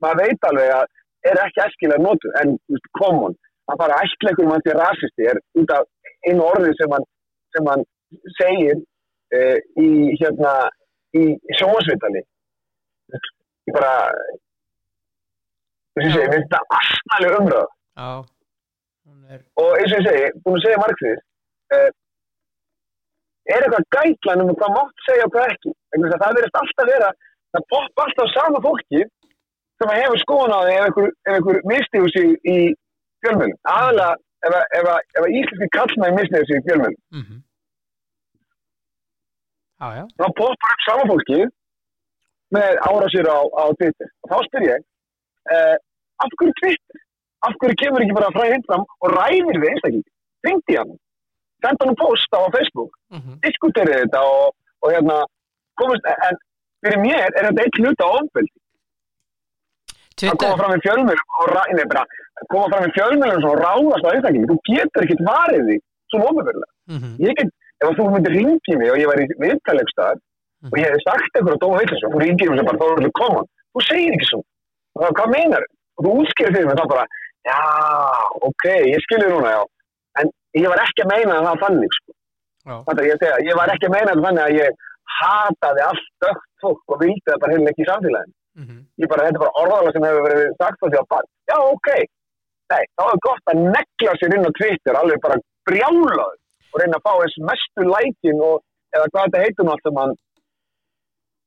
[0.00, 0.86] maður veit alveg að
[1.30, 2.56] er ekki æskilega notu en
[2.98, 3.36] common
[3.70, 5.86] að bara æskleikur mann til rasisti er út af
[6.28, 7.06] einu orði sem hann,
[7.54, 7.84] sem hann
[8.38, 10.54] segir uh, í hérna
[11.16, 11.24] í,
[11.58, 12.24] sjómasvitali
[13.68, 13.94] ég bara
[15.98, 17.68] þess að mér finnst það astnæli umröð
[19.34, 21.26] er og eins og ég segi, búin að segja margþýðis
[21.76, 21.90] uh,
[23.54, 25.72] er eitthvað gætlan um hvað mátt segja og hvað ekki?
[25.96, 27.10] Að það verðist alltaf vera
[27.54, 29.02] það popp alltaf sama fólki
[29.80, 32.56] sem að hefur skoðun á því ef einhver, einhver mistiður sig í
[33.24, 34.10] fjölmjölum aðalega
[34.46, 37.38] ef, að- ef, að- ef að íslenski kallmenn mistiður sig í fjölmjölum mhm.
[39.80, 40.04] Já, já.
[40.20, 41.38] Þá poppar upp sama fólki
[42.52, 44.08] með árásir á, á Twitter.
[44.26, 44.82] Og þá spyr ég
[45.54, 45.76] uh,
[46.20, 47.00] af hverju Twitter?
[47.48, 50.10] af hverju kemur ekki bara frá hinn fram og ræðir við einstaklingi
[50.44, 50.90] ringdi hann,
[51.64, 52.96] senda hann post á Facebook.
[53.14, 53.36] Mhm.
[53.44, 55.18] Diskuterið þetta og, og hérna
[55.80, 56.40] komast, en
[56.84, 58.56] fyrir mér er þetta eitt hluta ofbeldi.
[60.20, 62.02] Að koma fram í fjölmjölum og ræ, nei, bara,
[62.40, 65.76] að koma fram í fjölmjölum og ráðast á einstaklingi, þú getur ekkert varið því
[66.10, 67.14] svo ofbeldilega mhm.
[67.24, 70.20] Ég get, ef þú myndir ringi mig og ég var í viðtalegstað
[70.68, 73.00] og ég hef sagt eitthvað á dóma eitthvað þú ringir mig sem bara, þá er
[73.00, 73.44] þetta koma?
[73.70, 74.40] Þú segir ekki svo,
[74.92, 77.06] og þá, hvað meinar og þú útskýrir fyrir mig þá bara
[77.48, 77.60] já,
[78.50, 79.62] ok, ég skilur núna, já
[80.18, 82.12] en ég var ekki að meina það þannig sko.
[83.10, 84.70] Ég, segja, ég var ekki að meina það þannig að ég
[85.20, 88.34] hataði allt dögt fólk og vildi það bara heila ekki í samfélaginu.
[88.60, 88.78] Mhm.
[89.00, 91.56] Ég bara, þetta er bara orðalega sem hefur verið sagt á því að bara, já,
[91.74, 91.88] ok.
[92.70, 96.36] Nei, þá er gott að negla sér inn á Twitter alveg bara brjálaður
[96.70, 98.60] og reyna að fá eins mestu lækin og,
[98.94, 99.98] eða hvað þetta heitur nú allt sem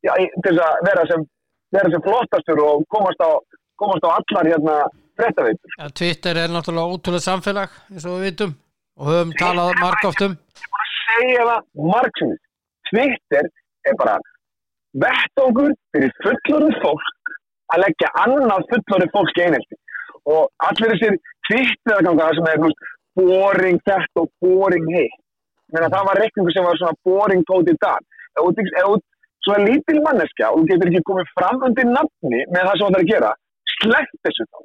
[0.03, 1.21] í- til þess að vera sem
[1.73, 3.31] vera sem flottastur og komast á
[3.79, 4.75] komast á allar hérna
[5.19, 8.55] frettaveitur Já, Twitter er náttúrulega ótrúlega samfélag eins og við vitum
[8.99, 10.37] og höfum talað margóft um.
[10.99, 12.41] segja það margsins
[12.89, 13.49] Twitter
[13.89, 14.17] er bara
[15.05, 17.33] vettókur fyrir fullorðið fólk
[17.73, 19.79] að leggja annað fullorðið fólk einhelti
[20.33, 21.17] og allir þessir
[21.49, 25.17] Twitter-ganga sem er veist, boring þetta og boring hitt.
[25.73, 27.99] Menna, það var reikningu sem var svona boring tóti dag.
[28.39, 28.93] Ef þú
[29.43, 32.87] svona lítil manneskja og þú getur ekki komið fram undir nafni með það sem þú
[32.89, 33.31] ætlar að gera
[33.73, 34.61] slepp þessu þá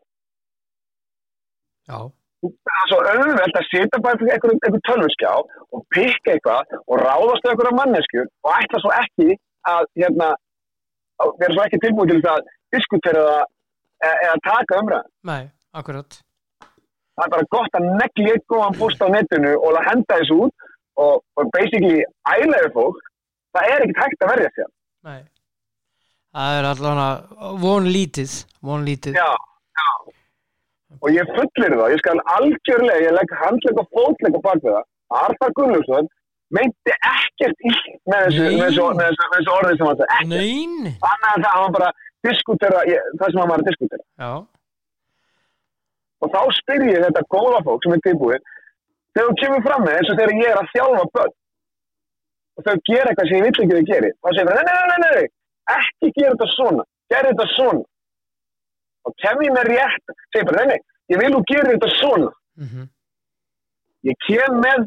[1.89, 1.99] Já,
[2.45, 5.33] það er svo auðvelt að setja bara fyrir einhver, tölvuskjá
[5.75, 9.29] og pikka eitthvað og ráðast einhverja manneskjur og ætla svo ekki
[9.73, 10.29] að hérna,
[11.41, 13.45] vera svo ekki tilbúið til að diskutera það
[14.09, 15.13] eða, eða taka umræð.
[15.31, 15.43] nei,
[15.75, 16.21] akkurat
[17.19, 20.37] Það er bara gott að negli eitt góðan post á netinu og að henda þessu
[20.45, 20.69] út
[21.03, 23.01] og, og basically ælaði fólk,
[23.57, 24.71] það er ekkert hægt að verja sér.
[25.09, 25.21] Nei
[26.39, 29.31] Það er allavega von lítið von Já,
[29.81, 29.89] já.
[31.03, 34.73] Og ég fullir það, ég skal algjörlega, ég legg handleg og fótleg á bak við
[34.77, 34.87] það.
[35.23, 36.09] Arþar Gunnlaugsson
[36.57, 38.29] meinti ekkert illt með
[38.63, 40.13] þessu, orðið sem hann sagði.
[40.19, 40.37] Ekkert.
[41.11, 41.91] Annað en það, hann bara
[42.27, 42.85] diskutera,
[43.21, 44.05] það sem hann var að diskutera.
[44.19, 44.33] Já,
[46.19, 48.47] Og þá spyr ég þetta góða fólk sem er tilbúið,
[49.15, 51.35] þegar þú kemur fram með eins og þegar ég er að þjálfa börn
[52.59, 54.99] og þau gera eitthvað sem ég vill ekki að gera, þá segir nei, nei, nei,
[55.05, 55.29] nei, nei,
[55.77, 57.85] ekki gera þetta svona, gera þetta svona.
[59.09, 60.81] Og kem ég með rétt, segir bara, nei, nei,
[61.15, 62.31] ég vil þú gera þetta svona.
[62.61, 62.87] mhm
[64.07, 64.85] Ég kem með,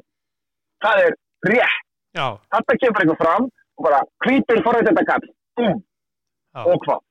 [0.86, 1.16] það er
[1.52, 1.82] rétt.
[2.16, 5.26] Já, Þetta kemur eitthvað fram og bara, hvítur forrið þetta kall,
[5.62, 5.72] já,
[6.68, 7.02] og hvað?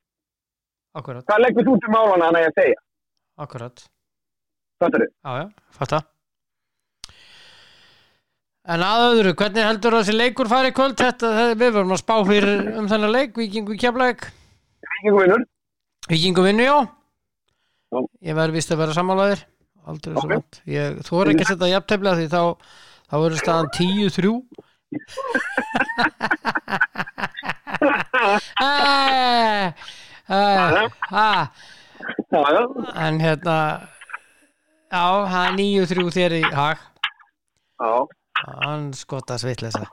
[1.01, 2.81] akkurat Hvað leggur þú til málana hann að ég segja?
[3.40, 3.85] Akkurat
[4.81, 5.46] Þetta er Já, já,
[5.79, 6.01] fatta
[8.70, 10.96] En að öðru, hvernig heldur þessi leikur fari í kvöld?
[11.01, 14.27] Þetta, það- við vorum að spá fyrir um þennan leik, Víkingu keflæk
[14.90, 15.44] Víkingu vinnur.
[16.11, 16.88] Víkingu vinnu, já Já.
[18.22, 19.40] Ég verður vist að vera sammálaðir
[19.90, 20.33] Aldrei svo Ok.
[20.35, 22.42] vant Ég, er ekki að setja jafntefla því þá
[23.11, 24.35] þá verður staðan 10-3
[28.61, 29.72] Æ,
[30.31, 30.40] æ,
[31.11, 31.48] æ,
[32.31, 32.62] Já, já,
[33.07, 33.57] En hérna
[34.90, 36.81] Já, það er 9-3 þér í hag.
[37.79, 37.92] Já.
[38.64, 39.85] Hann skotast vitleysa.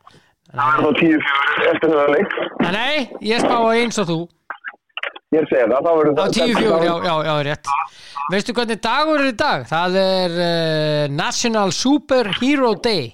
[0.49, 2.33] Það er þá tíu fjögur eftir það leik.
[2.73, 2.95] Nei,
[3.29, 4.17] ég spá að eins og þú
[5.35, 6.35] Ég er segið það, þá verður Á það.
[6.37, 7.71] 10-4, já, já, já, rétt.
[8.31, 9.65] Veistu hvernig dagur er í dag?
[9.67, 13.09] Það er uh, National Superhero Day.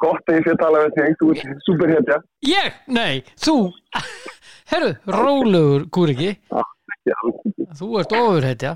[0.00, 2.18] Gott að ég sé að tala við þig, þú ert superhetja.
[2.48, 2.78] Ég?
[2.96, 3.56] Nei, þú.
[4.72, 6.32] Herru, rólegur kúriki.
[6.48, 7.16] Já,
[7.76, 8.74] Þú ert ofurhetja.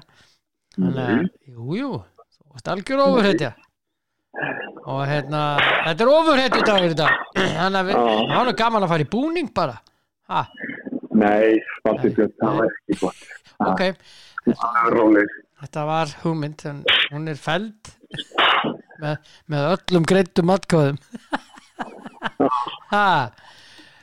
[0.74, 1.90] Þannig að, jú, jú
[2.34, 3.54] Þú ert algjör ofurhetja.
[4.84, 5.42] Og hérna,
[5.86, 7.24] þetta er ofurhettu dagur í dag.
[7.62, 8.00] Þannig að við,
[8.34, 9.78] það er gaman að fara í búning bara.
[10.32, 10.44] Ha,
[11.14, 13.20] Nei, Björn, það var ekki gott.
[13.70, 13.82] ok,
[14.44, 15.34] Það er róleg.
[15.62, 16.80] þetta var hugmynd en
[17.12, 17.92] hún er feld
[19.00, 19.14] með,
[19.52, 20.98] með öllum greitum atkvæðum
[22.94, 23.06] ha,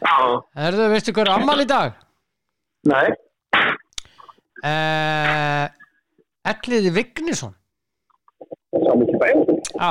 [0.01, 0.15] Já.
[0.67, 1.99] erðu, veistu hver er ammal í dag?
[2.91, 3.09] Nei,
[4.61, 5.65] Uh,
[6.45, 7.55] Elliði Vignisson
[8.69, 9.39] það er mikið bæn.
[9.73, 9.87] Já,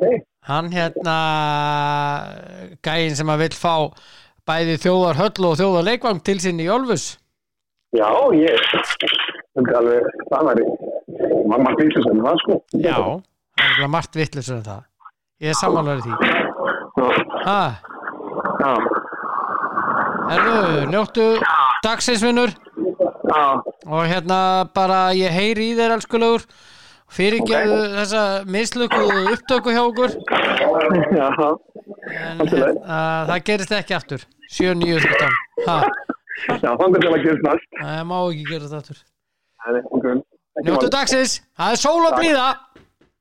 [0.00, 0.16] Nei.
[0.48, 1.14] hann hérna
[2.82, 3.74] gæinn sem að vill fá
[4.48, 7.16] bæði þjóðar höll og þjóðar leikvang til sinni í Ölfus
[7.96, 8.06] Já,
[8.38, 8.54] ég.
[9.58, 10.66] Það er alveg, í.
[11.50, 12.58] Mamma fylgir sem það, sko.
[12.78, 12.96] Já,
[13.58, 14.86] það er margt vittlusur en það
[15.40, 16.12] Ég er samanlega því
[17.46, 17.60] ha,
[18.60, 18.72] Já.
[20.30, 20.58] Erðu,
[20.92, 21.24] njóttu
[21.84, 22.52] dagseinsvinnur
[23.30, 23.42] Já.
[23.88, 24.40] og hérna
[24.76, 26.44] bara ég heyri í þér elskulegur
[27.10, 30.14] fyrirgeðu þessa mislökuðu upptöku hjá okkur
[31.16, 31.50] Já.
[32.16, 32.60] En lagi.
[32.60, 34.26] hérna, það gerist ekki aftur.
[34.50, 35.76] 7, 9, 13 ha,
[36.48, 37.68] Já, þannig að gera næst.
[37.76, 39.02] það má ekki gera þetta aftur.
[39.70, 42.48] Ekki Njóttu dagsins, það er sól og blíða.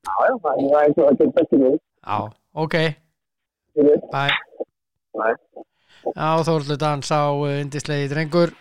[0.09, 1.75] Já, já, það er að við.
[1.99, 2.17] Já,
[2.63, 2.75] ok,
[3.79, 4.29] Nei.
[6.15, 8.55] Já, Þórlu dans á uh, indislegi drengur.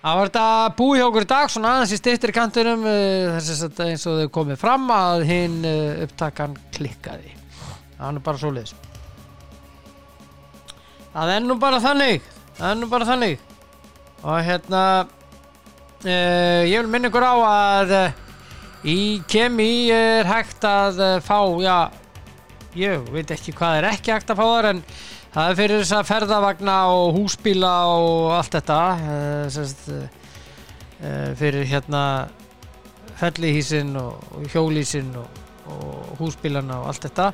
[0.00, 0.44] Það var þetta
[0.78, 4.30] búið hjá okkur dag svona aðeins í styrtir kantinum uh, þess að eins og þau
[4.40, 7.34] komið fram að hinn uh, upptakan klikkaði.
[7.96, 8.89] Það er bara svoleiðis
[11.14, 12.28] Það er nú bara þannig
[12.60, 13.44] Það er nú bara þannig.
[14.20, 14.80] Og hérna
[16.04, 18.18] uh, ég vil minna ykkur á að uh,
[18.84, 18.98] í
[19.32, 21.78] kemi er hægt að uh, fá já,
[22.76, 24.82] ég veit ekki hvað er ekki hægt að fá þar en
[25.32, 30.04] það er fyrir þess að ferðavagna og húsbíla og allt þetta uh,
[31.40, 32.04] fyrir hérna
[33.16, 35.39] fellihísin og, og hjólísin og,
[35.74, 37.30] og húsbílana og allt þetta.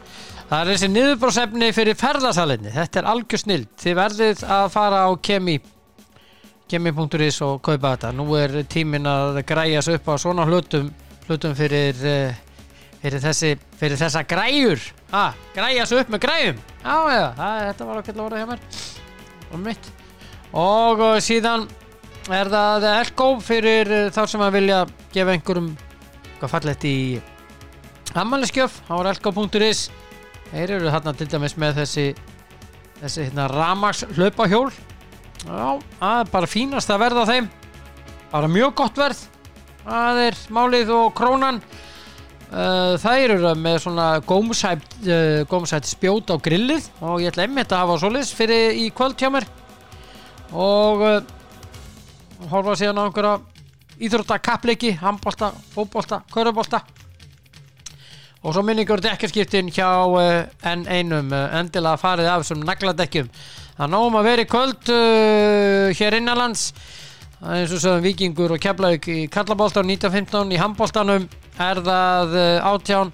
[0.50, 3.72] Það er þessi niðurbrósefni fyrir ferðasalinni þetta er algjör snild.
[3.82, 5.58] Þið verðið að fara á kemi
[6.70, 8.12] kemi.is og kaupa þetta.
[8.14, 10.90] Nú er tímin að græja sig upp á svona hlutum
[11.26, 12.42] hlutum fyrir uh,
[13.02, 14.82] fyrir, þessi, fyrir þessa græjur.
[15.14, 16.60] Ah, græja sig upp með græjum?
[16.82, 18.64] Já, já, það, þetta var okkur orðið hjá mér.
[19.46, 19.90] Og mitt.
[20.56, 21.66] Og síðan
[22.34, 24.82] er það Elko fyrir uh, þá sem að vilja
[25.14, 25.72] gefa einhverjum
[26.40, 26.96] hvað fallegt í
[28.20, 29.86] ammæliskjöf, þá er elko.is
[30.50, 32.06] þeir eru þarna til dæmis með þessi
[33.00, 34.70] þessi hérna ramags hlaupahjól
[35.46, 37.48] já, það er bara fínast að verða á þeim.
[38.32, 39.20] Bara mjög gott verð.
[39.86, 41.60] Það er málið og krónan.
[42.46, 47.72] Uh, þær eru með svona gómsætt uh, gómsætt spjót á grillið og ég ætla einmitt
[47.74, 49.48] að hafa svoleiðis fyrir í kvöld hjá mér.
[50.54, 51.16] Og uh,
[52.52, 53.40] horfa síðan á einhverja
[53.98, 56.84] íþrótta kappleiki, handbolta, fótbolta, körubolta
[58.46, 59.88] og svo minningur dekkarskiptin hjá
[60.70, 63.30] enn einum uh, endilega farið af sem nagladekkjum.
[63.74, 66.68] Það náum að vera í kvöld uh, hér innanlands.
[67.42, 71.26] Eins og sögum Víkingur og Keflavík í Karlabolta og 1915 í handboltanum.
[71.58, 72.36] Er það
[72.70, 73.10] átján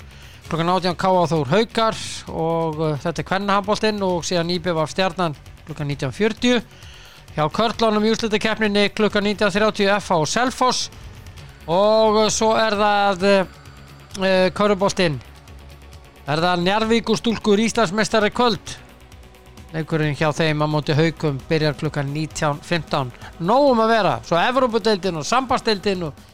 [0.50, 1.96] klukkan átján Káa Þór Haukar
[2.28, 6.60] og uh, þetta er kvenna handboltinn og síðan Íbjöf af stjarnan klukkan 1940
[7.38, 10.84] hjá Körlunum í úrslitakeppninni klukkan 1930 FH og Selfoss.
[11.72, 13.28] Og svo er það
[14.18, 15.20] uh, uh, Köruboltinn
[16.26, 18.74] er það Njarvík og stúlkur Íslandsmeistari í kvöld?
[19.72, 25.24] Leikurinn hjá þeim á móti haukum byrjar klukkan 19.15 nógum að vera, svo Evrópudeildin og
[25.26, 26.28] sambasteildin og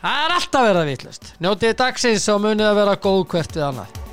[0.00, 3.68] það er alltaf verið að vitlust njótið dagsins og munið að vera góð hvert við
[3.70, 4.05] annað